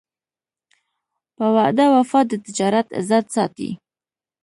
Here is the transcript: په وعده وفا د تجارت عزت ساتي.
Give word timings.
په 1.35 1.45
وعده 1.55 1.85
وفا 1.95 2.19
د 2.29 2.31
تجارت 2.45 2.87
عزت 2.99 3.25
ساتي. 3.35 3.69